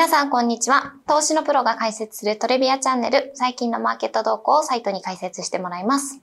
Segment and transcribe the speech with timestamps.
[0.00, 0.94] 皆さん、こんにちは。
[1.06, 6.22] 投資のプロが解説するトレビアチャンネル、最近のマーケット動向をサイトに解説してもらいます。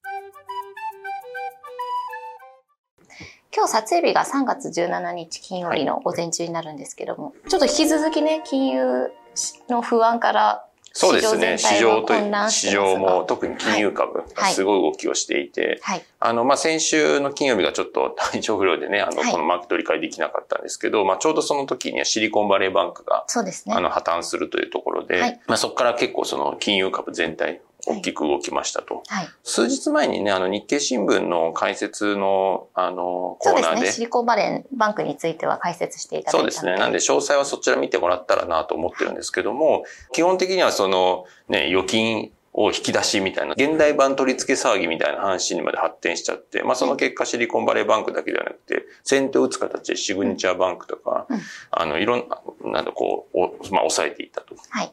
[3.55, 9.11] 今日撮影日が3月17日金曜日の午前中になるんですけども、ちょっと引き続きね、金融
[9.70, 11.58] の不安からそうですね。
[11.58, 12.14] 市市場と
[12.50, 16.06] 市場も特に金融株がすごい動きをしていて、はい。
[16.20, 23.76] あの、まあ、先週の金曜日がちょっと体調不良でね、あの、はいこのマーケット理解できなかったんですけど、まあ、ちょうどその時にはシリコンバレーバンクが、そうですね。
[23.76, 29.04] あの、破綻するというところで、はいまあ、そこから結構その金融株全体、大きく動きましたと。
[29.07, 29.29] はい。
[29.43, 33.91] 数日前にね、あの、日経新聞の解説の、あの、コーナーで、そうですね。
[33.93, 36.75] シリコンバレーバンクについては解説していただいたのそうですね。
[36.77, 51.39] なんで、詳細はそちら見てもらったらなと思ってるんですけども、基本的にはその、ね、預金を引き出しみたいな、現代版取り付け騒ぎみたいな話にまで発展しちゃって、まあその結果シリコンバレーバンクだけではなくて、先手を打つ形でシグニチャーバンクとか、うん
[51.71, 52.41] あの、いろんな、
[52.71, 53.41] なんだこう、お
[53.71, 54.55] まあ抑えていったと。
[54.69, 54.91] はい。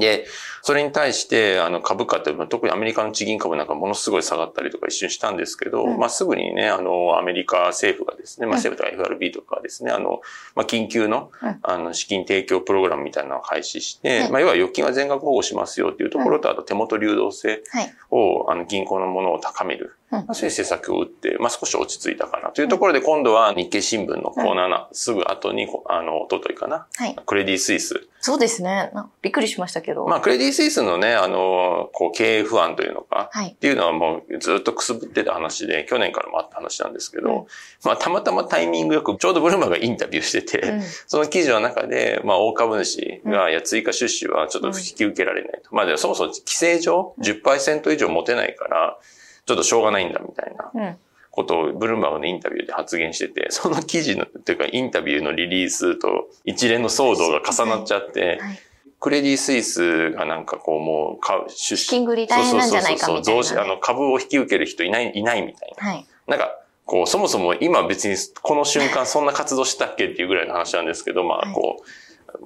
[0.00, 0.26] で、
[0.62, 5.98] それに対して、あの、株価って、まあ特にアメリカの地銀株なんかものすごい下がったりとか一瞬したんですけど、うん。
[5.98, 10.20] まあ、すぐにね、あの、アメリカ政府がですね、まあ、政府とか FRB とかですね、あの、
[10.54, 17.94] まあ、緊急のうん、あの、資金提供プログラムみたいなのを開始して、はいまあ、要は預金は全額保護しますよっていうところと、あと手元流動性はい。
[18.10, 19.96] を、あの、銀行のものを高める。
[20.12, 20.18] うん。
[20.20, 22.50] まあ、そういう施策を打って、まあ、少し落ち着いたかな。
[22.50, 27.16] というところで、今度は日経新聞のコーナーな、すぐ後に、あの、一昨日かな、はい。
[27.26, 28.90] クレディ・スイス、そうですね。
[28.92, 30.04] なびっくりしましたけど。
[30.06, 33.50] まあ、クレディ・スイスのね、あの、こう、経営不安というのか、はい。
[33.50, 33.54] っ。
[33.54, 37.46] ていうのはもうずっとくすぶってた話で、去年からもあった話なんですけど、うん。
[37.84, 40.82] まあ、たまたまタイミングよく、ちょうどブルーマーがインタビューしてて、うん。
[41.06, 45.72] その記事の中で、まあ、大株主が、いや、追加出資はちょっと引き受けられないと。
[45.72, 48.98] まあ、そもそも規制上10%以上持てないから、
[49.46, 50.96] ちょっとしょうがないんだみたいなうん。
[51.30, 58.58] ことをブルームバーグのインタビューで発言してて、 その記事の、というかインタビューのリリースと一連の騒動が重なっちゃって、はい。
[58.98, 61.84] クレディ・スイスがなんかこうもう出資。
[61.84, 65.88] 資金繰り大変なんじゃないかみたいなねそうそうそうあの株を引き受ける人いない、いないみたいな。
[65.90, 66.06] はい。
[66.26, 71.84] なんか、こう、そもそも今別にこの瞬間そんな活動したっけっていうぐらいの話なんですけど、まはいあこう、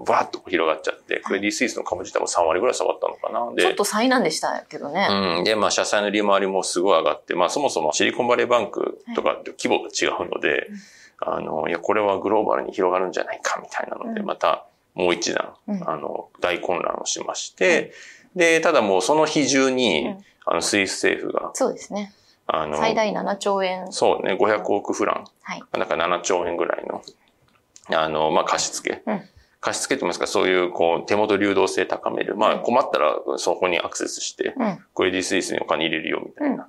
[0.06, 3.54] バーッと広がっちゃって、クレディ・スイスの株自体も3割ぐらい下がったのかな。
[3.54, 5.08] でちょっ、と災難でしたけどね。
[5.38, 5.44] うん。
[5.44, 10.68] で、まあ、社債の利回りもすごい上がって、まあ、そもそもシリコンバレーバンクとかって規模が違うので、
[11.18, 17.92] あの、いや、これはグローバルに広がるんじゃないかみたいなので、うんまたもう一段、うんあの、大混乱をしまして、
[18.34, 22.12] で、ただもうその日中に、うんあの、スイス政府が、そうですね。
[22.46, 23.92] あの、最大7兆円。
[23.92, 25.62] そうね、500億フラン、はい。
[25.72, 27.02] なんか7兆円ぐらいの、
[27.96, 29.02] あの、まあ、貸し付け。
[29.06, 29.22] うん
[29.60, 32.36] 貸し付けってますか、そういう、こう、手元流動性高める。
[32.36, 34.78] まあ、うん困ったらそこにアクセスして、うん。
[34.94, 36.66] クレディ・スイスにお金入れるよ、みたいな。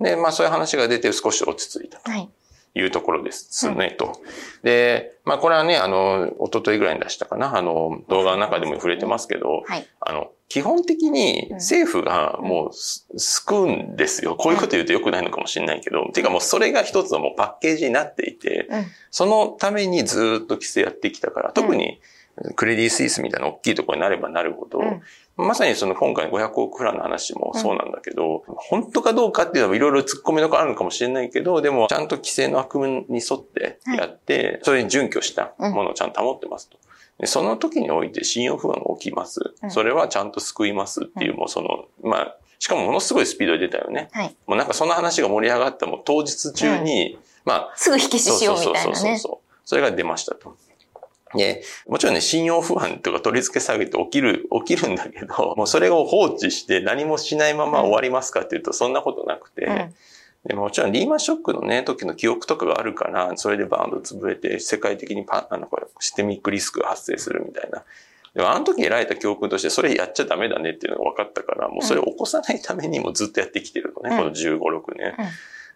[0.00, 2.28] で、まあそういう話が出て少し落ち着いたとはい。
[2.76, 4.20] いうところですね、と。
[4.64, 9.86] で、まあこれはね、あの、一昨日ぐらいに出したかな、あの、動画の中でも触れてますけど、はい。
[10.00, 14.34] あの、基本的に政府がもうす救うんですよ。
[14.34, 18.84] こういうこと言うと良くないのかもしれないけど、ていうかもうそれが一つのもうパッケージになっていて、うん。
[19.12, 22.00] そのためにずっと規制やってきたから、特に
[22.56, 25.02] クレディ・スイスみたいな大きいところになればなるほど、うん
[25.36, 36.78] まさにその今回の500億フランの話もそうなんだけど、本当かどうかっていうのはいろいろ突っ込みどころあるのかもしれないけど、でもちゃんと規制の枠組みに沿ってやって、それに準拠したものをちゃんと保ってますと。
[37.18, 39.40] でその時において信用不安が起きます。
[39.62, 44.08] うんそれはちゃんと救いますっていう、もうその、まあ、しかもものすごいスピードで出たよね。
[44.12, 44.36] はい。
[44.46, 49.18] もうなんかその話が盛り上がったもう当日中に、まあ、すぐ引き消しようみたいなそうそうそうね。
[49.18, 49.58] そう。
[49.64, 50.56] それが出ましたと。
[51.36, 59.94] で、もちろんね、信用不安とか取り付け下げって起きる、起きるんだけど、 もうそれを放置して何もしないまま終わりますかっていうと、そんなことなくて、うん。
[60.46, 67.82] でもちろんリーマンショックのね、時の記憶とかがあるから、それでバーンと潰れて、世界的にパあのこれシステミックリスクが発生するみたいな。
[68.34, 74.18] でもあの時得られた教訓として、それやっちゃダメだねっていうのが分かったから、もうそれを起こさないためにもずっとやってきてるのね、うん。
[74.18, 75.14] この15、6年。
[75.18, 75.26] うん。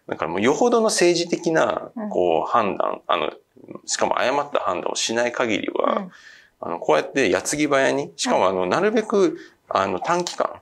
[0.09, 3.31] だからもうよほどの政治的なうん、こう、判断、あの、
[3.89, 6.11] しかも誤った判断をしない限りは、うん。
[6.61, 10.61] あの、こうやって矢継ぎ早に、しかもあの、なるべく、あの、短期間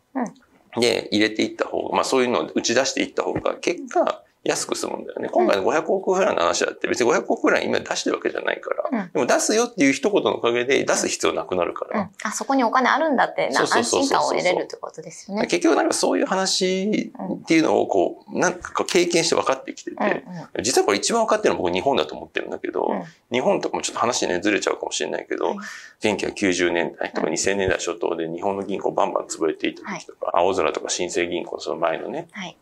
[0.79, 5.27] で入れていった方が、まあそういうのを打ち出していった方が、結果、安く済むんだよね。
[5.29, 8.99] 今回の500億フランの話だって別に500億フラン今出してるわけじゃないから。
[9.01, 11.99] うんでも出すよっていう一言のおかげで出す必要なくなるから。
[11.99, 12.09] うん。
[12.23, 15.47] あ、そこにお金あるんだって安心感を得れるってことですよね。
[15.47, 17.11] 結局なんかそういう話
[17.41, 25.57] っていうのをこう、なんか経験して分かってきてて、うん実はこれ一番分かってるのは僕日本だと思ってるんだけど、うん日本とかもちょっと話ねずれちゃうかもしれないけど、はい
[25.99, 32.57] 1990年代とかうん2000年代初頭で日本の銀行バンバン潰れていた時とか、青空とか新生銀行その前のね、はい。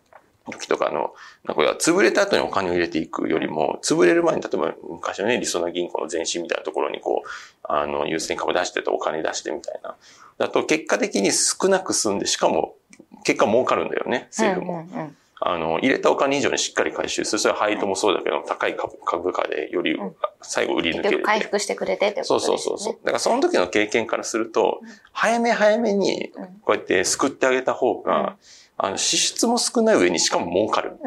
[0.51, 1.13] 時とかの、
[1.45, 7.29] なんか潰れた後にお金を入れていくよりも、潰れる前に、例えば昔のね、りそな銀行の前身みたいなところにこう、
[7.63, 9.95] あの、優先株出しててお金出してみたいな。
[10.37, 12.75] だと結果的に少なく済んで、しかも
[13.23, 14.87] 結果儲かるんだよね、政府も。
[14.91, 17.39] うんうんうんあの、入れたお金以上にしっかり回収する。
[17.39, 19.99] それは配当もそうだけど、高い株株価でより
[20.41, 21.23] 最後売り抜ける。
[21.23, 22.57] 回復してくれてってことですね。
[22.57, 22.93] そうそうそう。
[23.03, 24.79] だからその時の経験からすると、
[25.11, 26.31] 早め早めに
[26.61, 28.37] こうやって救ってあげた方が、
[28.77, 30.97] あの、支出も少ない上にしかも儲かる。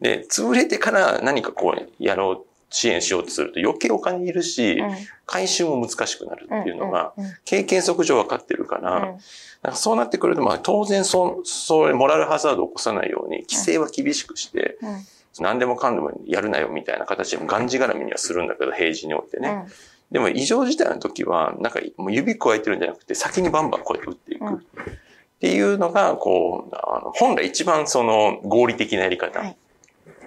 [0.00, 4.80] で、潰れてから何かこうやろう、支援しようとすると余計お金いるし、
[5.26, 7.12] 回収も難しくなるっていうのが、
[7.44, 9.16] 経験則上分かってるから、
[9.62, 14.78] からそうなってくると、まあ当然そう、そうモラルハザードを起こさないように、規制は厳しくして、
[15.40, 19.64] 何でもかんでもやるなよみたいな形でがんじがらみにはするんだけど、平時においてね。
[20.10, 24.64] でも異常事態の時は、なんかもう指加えてるんじゃなくて、先にバンバンこうやって打っていく。
[25.40, 29.40] っていうのが、こう、あの本来一番その合理的なやり方。
[29.40, 29.56] はい。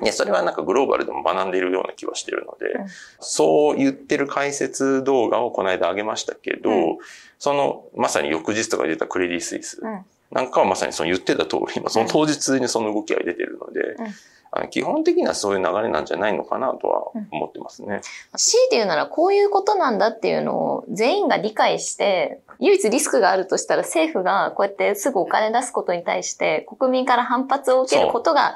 [0.01, 2.87] ね、それはなんかグローバルでも学んでいるような気はしてるので、うん、
[3.19, 6.97] そう言ってる解説動画をこの間上げましたけど、うん、
[7.37, 9.81] その、まさに翌日とか出たクレディ・スイス
[10.31, 14.07] なんかはまさにその言ってた通り、今その当日にその動きが出てるので、うん、
[14.69, 18.01] 基本的にはそういう流れなんじゃないのかなとは思ってますね。
[18.37, 28.55] 強いて言うならこういうことなんだっていうのを全員が理解して、唯一リスクがあるとしたら政府がこうやってすぐお金出すことに対して国民から反発を受けることが、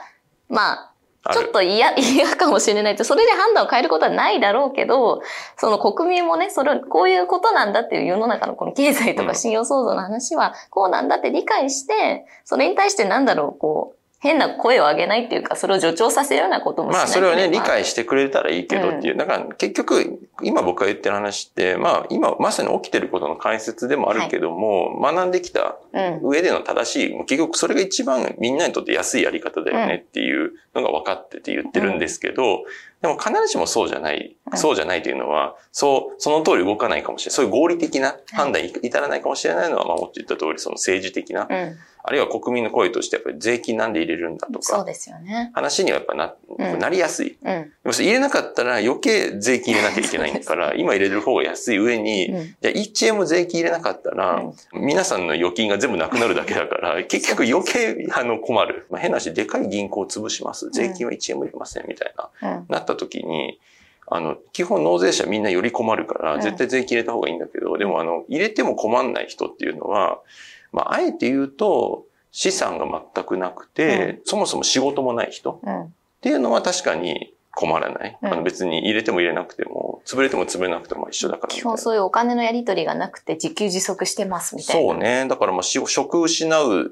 [0.50, 0.94] まあ、
[1.34, 5.22] ちょっと嫌、 嫌かもしれないと、それで判断を変えることはないだろうけど、
[5.58, 19.14] その国民もね、それ、こういうことなんだっていう世の中のこの経済とか信用創造の話は、こうなんだって理解して、それに対してなんだろう、こう、変な声を上げないっていうか、それを助長させるようなこともしないまあ、それをね、理解してくれたらいいけどっていう。
[19.14, 25.78] うん、だから、結局、今僕が言ってる話って、まあ、今まさに起きてることの解説でもあるけども、はい、学んできた
[26.24, 32.64] 上での正しい、うん、結局それが一番みんなにとって安いやり方だよねっていうのが分かってて言ってるんですけど、
[33.02, 37.36] でも必ずしもそうじゃない、そうじゃないというのは、そう、その通り動かないかもしれない。
[37.36, 41.48] そういう合理的な判断に至らないかもしれないのは、まあ、もっと言った通り、その政治的な、
[42.08, 44.62] あるいは国民の声としてやっぱり税金なんで入れるんだとか。
[44.62, 45.52] そうですよね。
[45.54, 47.38] 話にはやっぱな、うん、なりやすい。
[47.44, 54.42] うん、でも入れなかったら余計税金入れなきゃいけないから、 今入れる方が安い上に、うん、じゃあ1円も税金入れなかったら、
[54.72, 58.88] 皆さんの預金が全部なくなるだけだから、 結局余計あの困る。
[58.90, 60.70] まあ、変な話、でかい銀行を潰します。
[60.70, 63.60] 税金は1円も入れませんみたいな、なった時に、
[64.10, 70.20] あの、基本納税者みんなより困るから、絶対税金入れた方がいいんだけど、でもあの、入れても困んない人っていうのは、
[70.72, 72.86] まあ、あえて言うと、資産が
[73.16, 75.90] 全くなくて、うん、そもそも仕事もない人、うん、っ
[76.22, 78.18] ていうのは確かに困らない。
[78.22, 84.88] うん、あの別に入れても入れなくても、潰れても潰れなくても一緒だから基本そういうお金のやり取りがなくて自給自足してますみたいな。
[84.88, 85.26] そうね。
[85.28, 86.92] だからまあ職失う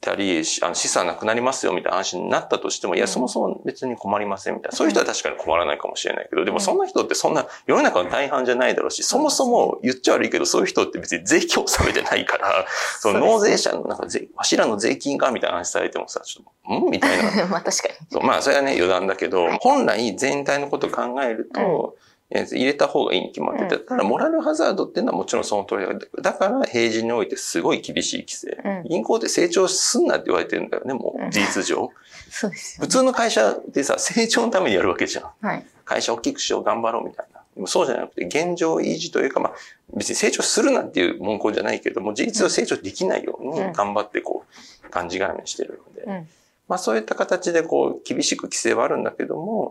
[0.00, 4.76] たり、あの資産なくなりますよみたいな話になったとしても、いや、そもそも別に困りませんみたいな。
[4.76, 6.76] そういう人は確かに困らないかもしれないけど、でもそん。
[6.78, 12.66] な人ってそんな世の中の大半じゃないだろうし、そもそも言っちゃ悪いけど、そういう人って別に税金を納めてないから、
[13.00, 16.90] その納税者のなんか税、わしらの税金がみたいな話されてもさ、ちょっと、ん？
[16.90, 17.46] みたいな。
[17.48, 18.22] まあ確かに。
[18.22, 21.96] まあそれはね余談だけど、本来全体のことを考えると、
[22.30, 25.94] 入れた方がいいに決まってて、ただモラルハザードっていうのはもちろんその通りだ。
[26.22, 28.82] だから平時においてすごい厳しい規制。
[28.88, 31.90] 銀行って成長すんなって言われてるんだよね、もう事実上。
[32.30, 35.30] そうです、普通の会社ってさ、成長のためにやるわけじゃん。
[35.40, 37.40] はい、会社大きくしよう、頑張ろうみたいな。
[37.54, 39.54] でもそうじゃなくて、現状維持というか、まあ、
[39.94, 44.44] 別に成長するなっていう文言じゃないけども、事実上成長できないように頑張ってこ
[44.84, 46.26] う、感じがらめにしてるので、
[46.68, 49.70] まあそういった形でこう、厳しく規制はあるんだけども、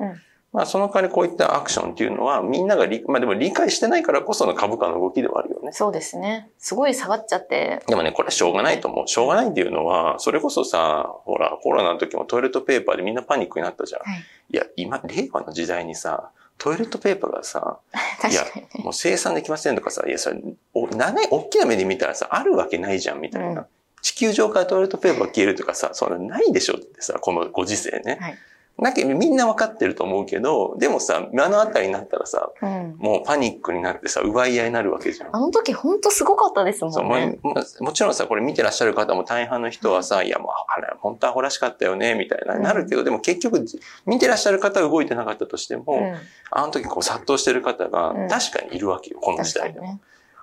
[0.55, 5.74] まあ、その代わりこういったアクションっていうのは、みんながまあでも理解してないからこその株価の動きではあるよね。
[5.74, 6.50] そうですね。
[6.57, 7.83] すごい下がっちゃって。
[7.88, 9.07] でもね、これはしょうがないと思う。
[9.09, 14.01] しょうがないっていうのは、それこそさ、ほら、コロナの時もトイレットペーパーでみんなパニックになったじゃん。
[14.01, 17.79] はい、いや、今、令和の時代にさ、トイレットペーパーがさ、
[18.31, 18.45] いや、
[18.81, 20.39] もう生産できませんとかさ、いや、それ、
[20.74, 23.47] お、長い、大きな目で見たらさ、あるわけないじゃん、みたいな。
[23.50, 23.65] うん、
[24.01, 28.19] 地球上からトイレットペーパー消えるとかさ、そんなないでしょってさ、このご時世ね。
[28.21, 28.38] はい
[28.82, 35.29] だけどみんな分かってると思うけど、でもさ、目の当たりになったらさ、うん、もうパニックになってさ、奪い合いになるわけじゃん。
[35.34, 37.39] あの時本当すごかったですもんね。
[37.41, 43.63] ももちろんさ、これ見てらっしゃる方も大半の人はさ、いやもう、あれ、本当はほらしかったよね、みたいな、なるけど、でも結局、
[44.05, 46.15] 見てらっしゃる方は動いてなかったとしても、うん、
[46.51, 50.01] あの時こう殺到してる方が確かにいるわけよ、この時代でも。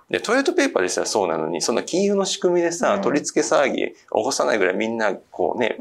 [0.08, 5.78] で、トイレットペーパーでさ、そうなのに、そんな金融の仕組みでさ、取り付け騒ぎ起こさないぐらいみんな、こうね、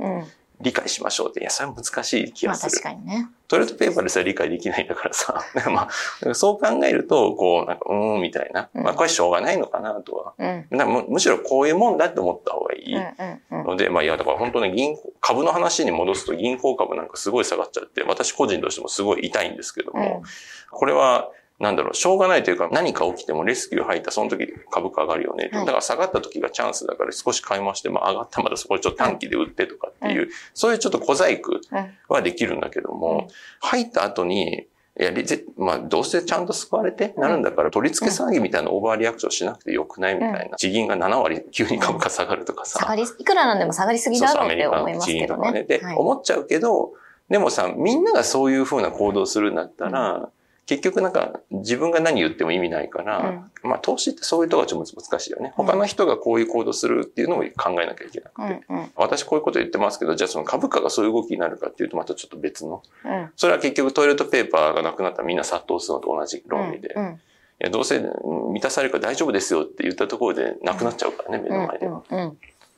[0.62, 2.82] 理解しましょうって、いや、それは難しい気まあがする。
[2.82, 3.30] 確かにね。
[3.48, 5.44] トイレットペーパーでさえ理解できないんだからさ。
[5.70, 8.70] まあ、そう考えると、こう、なんか、うーん、みたいな。
[8.74, 10.34] うんまあ、これしょうがないのかなとは。
[10.38, 10.68] うん。
[10.70, 12.96] なんかむむしろこういうもんだって思った方がいい。
[12.96, 13.66] うんうんうん。
[13.68, 20.24] ので、まあいや、だから本当ね、銀行、株の話に戻すと銀行株なんかすごい下がっちゃって、私個人としてもすごい痛いんですけども、
[20.72, 21.30] これは、
[21.62, 25.50] なんだろう、しょうがないというか、何か起きてもレスキュー入った、その時株価上がるよね。
[25.54, 33.28] はいだから下がった時がチャンスだから少し買いまして、まあ上がったらまだそこでちょっと短期で売ってとかっていう、そういうちょっと小細工うんはできるんだけども、
[33.60, 34.68] 入った後に、
[35.00, 40.58] いや、ぜまあ、どうせちゃんと救われてなるんだから、取り付け騒ぎみたいなオーバーリアクションしなくてよくないみたいな。
[40.58, 42.80] 地銀が7割急に株価下がるとかさ。
[42.80, 45.78] 下がり、いくらなんでも下がりすぎだろうって思いますけどそうそうアメリカの地銀とかね。
[45.78, 45.80] ね。
[45.80, 46.92] で、はい思っちゃうけど、
[47.30, 50.30] でもさ、みんながそういう風な行動するんだったら、
[50.68, 55.54] 結局なんか自分が何言っても意味ないから、まあ投資ってそういうとこがちょっと難しいよね。
[55.58, 58.66] うん他の人がこういう行動するっていうのも考えなきゃいけなくて。
[58.70, 62.84] うんうん私こういうこと言ってますけど、じゃあその株価がそういう動きになるかっていうとまたちょっと別の。
[63.06, 66.90] うんそれは結局トイレットペーパーがなくなったらみんな殺到するのと同じ論理で。
[66.90, 67.20] いうん
[67.60, 71.86] やどうせうん満たされるから大丈夫ですよって言ったところでなくなっちゃうからね、目の前で。
[71.86, 72.38] うんうん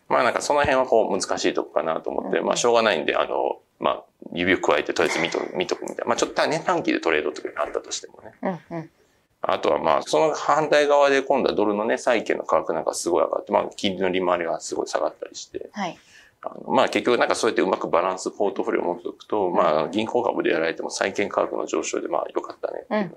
[0.09, 6.05] まあなんかその辺はこう難しいとこかなと思って、うんまあしょうがないんで、あの、まあ指を加えてとりあえず見と見とくみたいな。
[6.05, 8.33] まあちょっとね、短期でトレードとかあったとしてもね。
[8.71, 8.89] うんうん
[9.45, 15.97] あとはまあその反対側で今度はドルのね、債券の価格なんかすごい上がって、まあ金利の利回りがすごい下がったりして、はい。
[16.43, 23.07] あのまあ結局なんかそうやってうまくバランスポートフォリオを持っておくと、まあ銀行株でやられても債券価格の上昇でまあ良かったねっていうの。
[23.07, 23.15] うん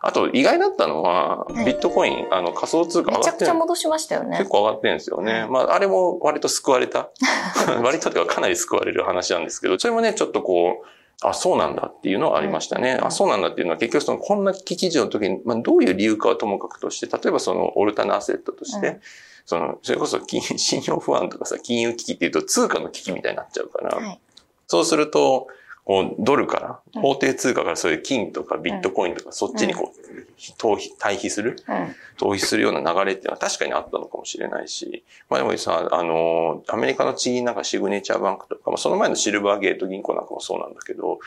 [0.00, 4.50] あと意外だったのは、はいビットコイン、あの仮想通貨めちゃく上がってるちゃ戻しましたよね結。
[4.50, 5.46] 構上がってるんですよね。
[5.48, 7.10] まあ、あれも割と救われた。
[7.82, 10.86] 割とではかなり救われる話なんですけど、それもね、ちょっとこう、
[11.22, 12.98] あ、そうなんだっていうのはありましたね。
[13.00, 19.00] うんあ、そうなんだっていうのは結局その、こんな危機時の時に、まあ、どういう理由かはともかくとして、例えばその、オルタナアセットとして、うん
[19.46, 24.20] その、それこそ金、 信用不安とかさ、金融危機っていうと通貨の危機みたいになっちゃうから、はい。
[24.66, 25.46] そうすると、
[25.86, 27.02] こう、ドルから、うん。
[27.02, 30.10] 法定通貨からそういう金とかビットコインとか、そっちにこう、
[30.58, 31.56] 逃避、対比する？
[31.68, 31.74] うん。
[32.18, 41.20] 逃避するような流れっていうのは確かにあったのかもしれないし、まあでもさ、あの、アメリカの地銀なんかシグネチャーバンクとか、まあその前のシルバーゲート銀行なんかもそうなんだけど、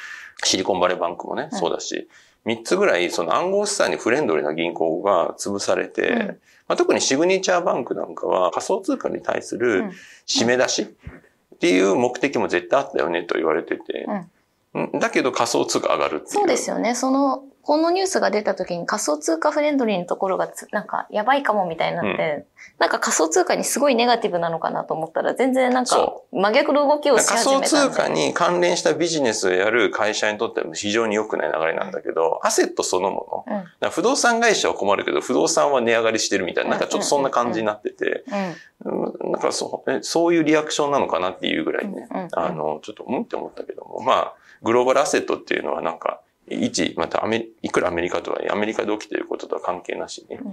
[0.44, 1.58] シリコンバレーバンクもね、うん。
[1.58, 2.10] そうだし、
[2.46, 6.18] 3つぐらいその暗号資産にフレンドリーな銀行が潰されて、うん。
[6.68, 9.92] まあ、特にシグネチャーバンクなんかは仮想通貨に対すうるん。
[10.28, 14.32] 締め出しっていう目的も絶対あったよねと言われてて、うん
[15.00, 16.30] だけど仮想通貨上がるっていう。
[16.30, 16.96] そうですよね。
[16.96, 22.48] その、このニュースが出た時に仮想通貨フレンドリーのところがつなんかやばいかもみたいになって、
[22.80, 27.92] なんか仮想通貨にすごいネガティブなのかなと思ったら全然なんかそ真逆の動きをし仮想始めたんで。
[27.92, 33.56] 通貨に関連したビジネスをやる会社にとっては非常に良くない流れなんだけど、アセットそのもの。
[33.82, 33.90] うん。
[33.92, 38.24] 不動産会社は困るけど、不動産は値上がりしてるみたいな、なんかちょっとそんな感じになってて、
[38.84, 39.04] うん。
[39.04, 39.32] うん。
[39.34, 39.92] なんかそう。
[39.92, 42.22] えそういうリアクションなのかなっていうぐらいね、うん。
[42.22, 42.30] うん。
[42.32, 50.46] あの、ちょっとうんって思ったけども、まあ、グローバルアセットっていうのはなんか、一、またアメリ、いくらアメリカとは、アメリカで起きていることとは関係なしに、うん。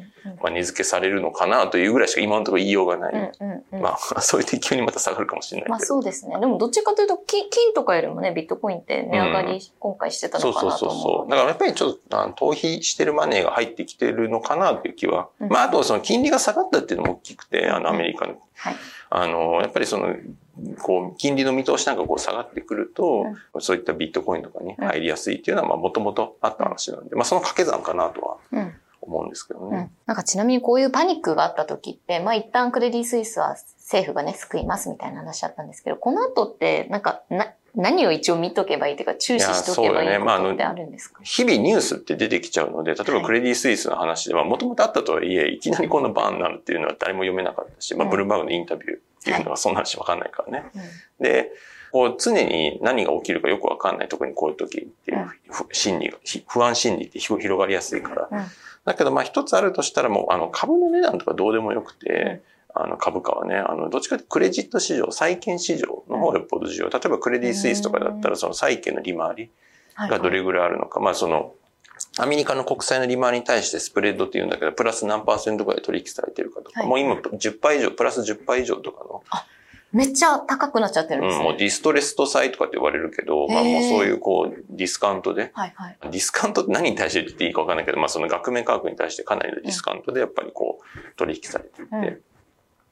[0.43, 3.15] まあ、値付けされるのかなというぐらいしか今のところ言いようがない。
[3.15, 3.49] うん。
[3.49, 3.65] うん。
[3.73, 3.83] うん。
[3.83, 5.71] まあ、 そういう適急にまた下がるかもしれないけど。
[5.71, 6.39] まあそうですね。
[6.39, 11.03] でもどっちかというと、金金とかよりもね、ビットコインって値上がり、今回してたそうそうのかなと思う。
[11.03, 11.31] そうそう。
[11.31, 15.29] だからやっぱりちょっと、あの逃避してるマネーが入ってきてるのかなという気は。
[15.41, 18.35] うんまあ、あとその金利が下がったっていうのも大きくて、あの、アメリカの。
[18.57, 18.77] はい。
[19.11, 20.17] あの、やっぱりその、
[20.83, 23.27] こう、金利の見通しなんかこう下がってくると、
[23.61, 28.75] そういったビットコインとかに入りやすいっていうのは、まあ、もともとあった話なんで、まあ、その掛け算かなとはうん。
[29.07, 29.77] 思うんですけどね。
[29.77, 29.91] うん。
[30.07, 48.11] なんかちなみにこういうパニックがあった時って、まあ一旦クレディ・スイスは政府がね、救いますみたいな話だったんですけど、この後って、なんか、な、何を一応見とけばいいというか、注視しとけばいいことってあるんですか、日々ニュースって出てきちゃうので、例えばクレディ・スイスの話では、もともとあったとはいえ、いきなりこんなバーンになるっていうのは誰も読めなかったし、まあ、うん。
[48.11, 50.71] ブルームバーグのインタビューっていうのはそんな話わかんないからね。
[50.75, 50.83] うん
[51.25, 51.53] で、
[51.93, 58.29] こう常に何が起きるかよくわかんない、特にこういう時っていうふ心理が、ひ不安心理って広広がりやすいから。
[58.31, 58.47] うん。
[58.85, 62.43] だけどまあ一つあるとしたらもうあの株の値段とかどうでもよくて、
[62.83, 66.91] あの株価はね、あのどっちかというとクレジット市場、債券市場の方がよっぽど重要。
[66.91, 69.51] 例えばクレディ・スイスとかだったらその債券の利回り
[69.97, 70.11] はい。
[70.11, 71.01] がどれぐらいあるのか。
[71.01, 71.55] まあその、
[72.19, 76.89] アメリカの国債の利回りに対してスプレッドっていうんだけど、プラス何パーセントぐらい取引されてるかとか、はい。
[76.89, 79.23] もう今10倍以上、プラス10倍以上とかの。
[79.93, 81.45] めっちゃ高くなっちゃってるんですうん、ね。
[81.49, 85.97] もうディストレスト債とかって言われるけど、まあもうそういうこう、ディスカウントで、はいはい。
[86.03, 92.21] ディスカウントって何に対して言っていいかわかんないけど、まあその額面価格に対してかなりのディスカウントでやっぱりこう、取引されていて、うん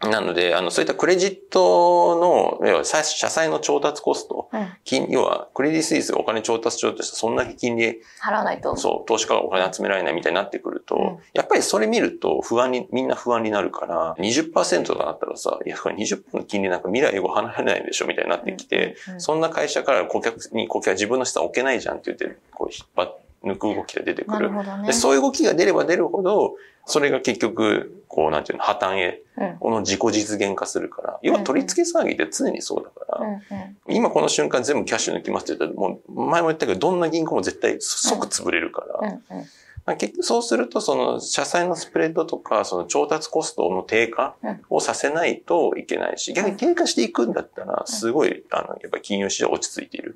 [0.00, 4.68] なので、あの、そういったクレジットの、要は、社債の調達コスト、うん。
[4.84, 8.76] 金、要は、クレディスイスがお金調達しようとしたら、そんだけ金利、払わないと。
[8.76, 11.18] そう、投資家がお金集められないみたいになってくると、うん。
[11.32, 19.20] やっぱりそれ見ると不安に、みんな不安になるから、20%とかだったらさ、いや、これ20%の金利なんか未来を離れないでしょみたいになってきて、うんうん。
[19.20, 24.50] そんな会社から顧客に、顧客は自分の資産置けないじゃんって言って、こう、引っ張っ抜く動きが出てくる。
[24.52, 24.86] なるね。
[24.88, 24.92] で。
[24.92, 29.56] そういう動きが出れば出るほど、それが結局、こう、なんていうの、破綻へ、うん。
[29.58, 39.44] この自己実現化するから、要は取り付け騒ぎって常にそうだから、うんうん今この瞬間全部キャッシュ抜きますって言ったら、もう前も言ったけど、どんな銀行も絶対即潰れるから、うんうん。
[39.84, 44.36] まあ結局そうすると、その、社債のスプレッドとか、その調達コストの低下
[44.70, 50.14] をさせないといけないし、逆に低下していくんだったら、すごい、あの、やっぱり金融市場落ち着いている。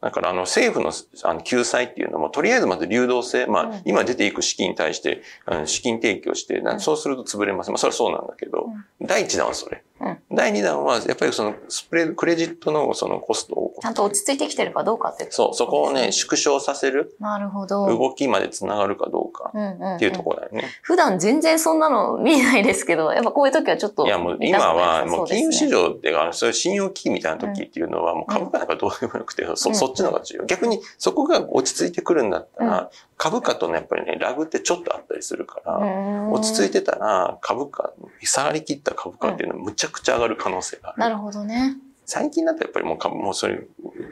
[0.00, 0.92] だから、あの、政府の
[1.24, 3.72] あの救済っていうのも、とりあえずまず流動性、まうん。
[3.74, 5.22] あ、今出ていく資金に対して、
[5.64, 7.70] 資金提供して、そうすると潰れます。
[7.70, 8.68] まあ、それはそうなんだけど、
[9.00, 9.82] 第一弾はそれ。
[10.36, 17.86] うん第二弾は、やっぱりその、スプレクレジットのそのコストを、ちゃんと落ち着いてきてるかどうかっていうそう、そこをね、そう縮小させるなるほど。
[17.86, 20.68] 動きまでつながるかどうかうんうんうんっていうところだよね。
[20.82, 30.44] 普段全然そんなの見えないですけど、やっぱこういう時はちょっといやもう今はもう金融市場っていうか、そういう信用危機みたいな時っていうのはもう株価なんかどうでもよくて、そうんそっちの方が重要。
[30.44, 35.78] 逆にそこが落ち着いてくるんだったうら、株価とのやっぱりね、ラグってちょっとあったりするから、
[36.30, 36.76] 落ち着いて。
[36.76, 40.98] てたら株価、下がりきった株価っていうのはむちゃくちゃ上がる可能性がある。
[40.98, 41.76] なるほどね。
[42.04, 43.60] 最近だとやっぱりもう株、もうそれ、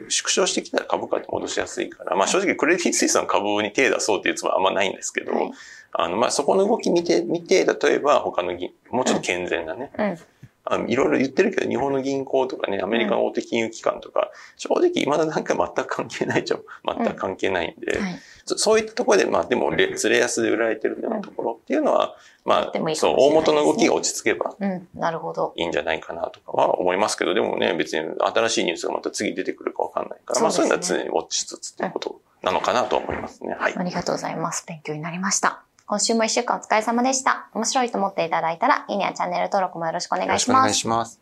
[0.09, 5.51] 縮小してきたら株価って戻しやすいから、まあ正直クレディ・スイスの株に手出そうっていうつもりはあんまないんですけど、はい
[5.97, 10.17] あの、まあそこの動き見て、見て、例えば他の銀、もうちょっと健全なね、うん。
[10.65, 16.61] あのいろいろ言ってるけど、日本の銀行とかね、アメリカの大手金融機関とか、正直今の段階全く関係ないじゃん。
[16.97, 18.19] 全く関係ないんで、はい。
[18.45, 24.87] そそういったところで、まあでも、レズレ安で売られてるようなところっていうのは、までもいあ、そう、大元の動きが落ち着けばうん。
[24.93, 25.53] なるほど。
[25.55, 33.55] いいんじゃないかなとかは思いますけど、でもね、別に新しいニュースがまた次出てくるかわかんないから、まあそうういうのは常にウォッチしつつっていうことなのかなと思いますね。
[33.59, 33.73] はい。
[33.75, 34.63] ありがとうございます。
[34.67, 35.63] 勉強になりました。
[35.87, 37.47] 今週も一週間お疲れ様でした。
[37.53, 40.73] 面白いと思っていただいたら、いいねやチャンネル登録もよろしくお願いします。
[40.73, 41.19] します。